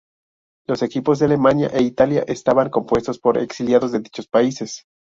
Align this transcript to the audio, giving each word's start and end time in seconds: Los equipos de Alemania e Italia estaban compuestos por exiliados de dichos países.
Los 0.65 0.81
equipos 0.81 1.19
de 1.19 1.25
Alemania 1.27 1.69
e 1.71 1.83
Italia 1.83 2.23
estaban 2.27 2.71
compuestos 2.71 3.19
por 3.19 3.37
exiliados 3.37 3.91
de 3.91 3.99
dichos 3.99 4.27
países. 4.27 4.85